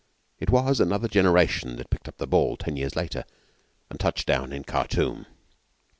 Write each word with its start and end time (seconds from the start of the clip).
It 0.39 0.49
was 0.49 0.79
another 0.79 1.07
generation 1.07 1.75
that 1.75 1.91
picked 1.91 2.07
up 2.07 2.17
the 2.17 2.25
ball 2.25 2.57
ten 2.57 2.75
years 2.75 2.95
later 2.95 3.23
and 3.87 3.99
touched 3.99 4.25
down 4.25 4.51
in 4.51 4.63
Khartoum. 4.63 5.27